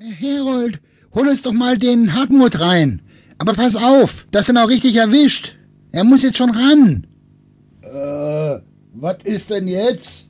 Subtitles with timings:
[0.00, 0.80] Herold,
[1.14, 3.02] hol uns doch mal den Hartmut rein.
[3.36, 5.54] Aber pass auf, dass er auch richtig erwischt.
[5.92, 7.06] Er muss jetzt schon ran.
[7.82, 8.60] Äh,
[8.94, 10.28] was ist denn jetzt?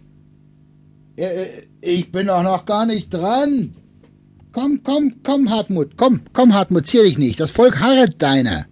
[1.15, 1.47] Äh,
[1.81, 3.75] ich bin doch noch gar nicht dran.
[4.53, 7.39] Komm, komm, komm, Hartmut, komm, komm, Hartmut, zier dich nicht.
[7.39, 8.67] Das Volk harret deiner.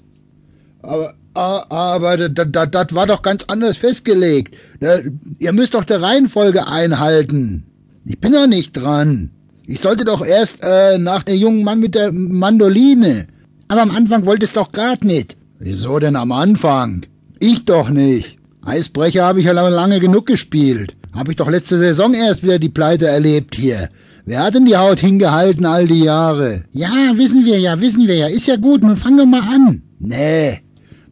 [0.83, 4.57] Aber, aber das war doch ganz anders festgelegt.
[5.39, 7.67] Ihr müsst doch der Reihenfolge einhalten.
[8.05, 9.31] Ich bin doch nicht dran.
[9.71, 13.27] Ich sollte doch erst äh, nach dem jungen Mann mit der Mandoline.
[13.69, 15.37] Aber am Anfang wolltest doch grad nicht.
[15.59, 17.05] Wieso denn am Anfang?
[17.39, 18.39] Ich doch nicht.
[18.65, 20.97] Eisbrecher habe ich ja lange genug gespielt.
[21.13, 23.91] Hab ich doch letzte Saison erst wieder die Pleite erlebt hier.
[24.25, 26.65] Wer hat denn die Haut hingehalten all die Jahre?
[26.73, 28.29] Ja, wissen wir ja, wissen wir ja.
[28.29, 29.83] Ist ja gut, nun fang doch mal an.
[29.99, 30.61] Nee,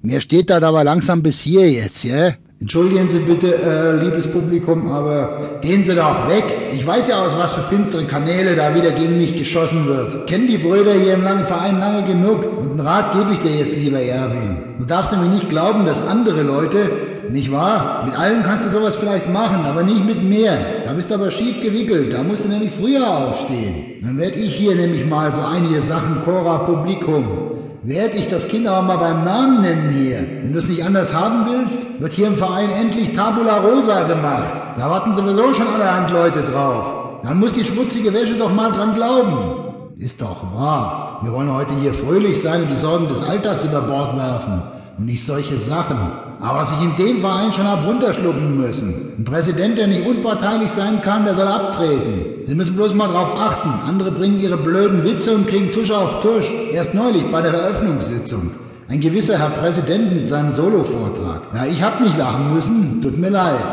[0.01, 2.33] mir steht das aber langsam bis hier jetzt, ja?
[2.59, 6.45] Entschuldigen Sie bitte, äh, liebes Publikum, aber gehen Sie doch weg.
[6.73, 10.27] Ich weiß ja aus was für finstere Kanäle da wieder gegen mich geschossen wird.
[10.27, 12.47] Kennen die Brüder hier im langen Verein lange genug.
[12.59, 14.57] Und einen Rat gebe ich dir jetzt, lieber Erwin.
[14.79, 16.91] Du darfst nämlich nicht glauben, dass andere Leute,
[17.31, 18.05] nicht wahr?
[18.07, 20.53] Mit allen kannst du sowas vielleicht machen, aber nicht mit mir.
[20.87, 22.15] Da bist du aber schief gewickelt.
[22.15, 24.01] Da musst du nämlich früher aufstehen.
[24.03, 28.67] Dann werd ich hier nämlich mal so einige Sachen Cora Publikum werde ich das Kind
[28.67, 30.19] aber mal beim Namen nennen hier.
[30.19, 34.55] Wenn du es nicht anders haben willst, wird hier im Verein endlich Tabula Rosa gemacht.
[34.77, 37.21] Da warten sowieso schon allerhand Leute drauf.
[37.23, 39.95] Dann muss die schmutzige Wäsche doch mal dran glauben.
[39.99, 41.21] Ist doch wahr.
[41.23, 44.63] Wir wollen heute hier fröhlich sein und die Sorgen des Alltags über Bord werfen.
[44.99, 45.99] Und nicht solche Sachen.
[46.41, 49.13] Aber was ich in dem Verein schon hab runterschlucken müssen.
[49.19, 52.45] Ein Präsident, der nicht unparteilich sein kann, der soll abtreten.
[52.45, 53.69] Sie müssen bloß mal drauf achten.
[53.69, 56.51] Andere bringen ihre blöden Witze und kriegen Tusch auf Tusch.
[56.71, 58.53] Erst neulich bei der Eröffnungssitzung.
[58.89, 61.43] Ein gewisser Herr Präsident mit seinem Solo-Vortrag.
[61.53, 63.03] Ja, ich hab nicht lachen müssen.
[63.03, 63.65] Tut mir leid.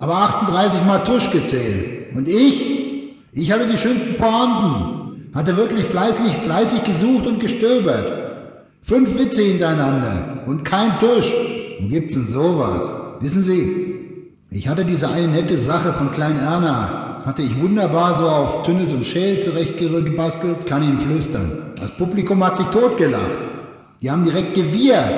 [0.00, 2.16] Aber 38 Mal Tusch gezählt.
[2.16, 3.12] Und ich?
[3.32, 5.30] Ich hatte die schönsten Pointen.
[5.34, 8.25] Hatte wirklich fleißig, fleißig gesucht und gestöbert.
[8.86, 10.44] Fünf Witze hintereinander.
[10.46, 11.34] Und kein Tusch.
[11.80, 12.94] Wo gibt's denn sowas?
[13.18, 18.28] Wissen Sie, ich hatte diese eine nette Sache von Klein Erna, hatte ich wunderbar so
[18.28, 21.72] auf Tünnes und Schäl zurechtgebastelt, kann Ihnen flüstern.
[21.80, 23.38] Das Publikum hat sich totgelacht.
[24.02, 25.14] Die haben direkt gewirrt.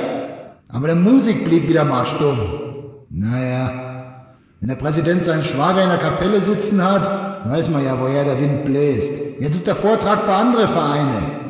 [0.68, 2.40] Aber der Musik blieb wieder mal stumm.
[3.10, 4.24] Naja,
[4.60, 8.40] wenn der Präsident seinen Schwager in der Kapelle sitzen hat, weiß man ja, woher der
[8.40, 9.12] Wind bläst.
[9.38, 11.47] Jetzt ist der Vortrag bei andere Vereine.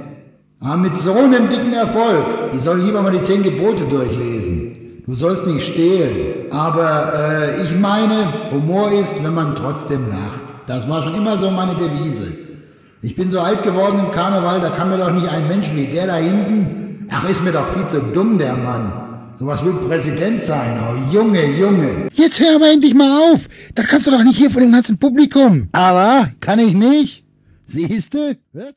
[0.61, 5.03] Aber mit so einem dicken Erfolg, die sollen lieber mal die zehn Gebote durchlesen.
[5.07, 6.51] Du sollst nicht stehlen.
[6.51, 10.41] Aber äh, ich meine, Humor ist, wenn man trotzdem lacht.
[10.67, 12.33] Das war schon immer so meine Devise.
[13.01, 15.87] Ich bin so alt geworden im Karneval, da kann mir doch nicht ein Mensch wie
[15.87, 17.07] der da hinten.
[17.11, 18.93] Ach, ist mir doch viel zu dumm, der Mann.
[19.39, 20.81] Sowas will Präsident sein.
[20.83, 22.09] Oh, Junge, Junge.
[22.13, 23.49] Jetzt hör aber endlich mal auf.
[23.77, 25.69] Das kannst du doch nicht hier vor dem ganzen Publikum.
[25.71, 27.25] Aber, kann ich nicht?
[27.67, 28.39] Siehste?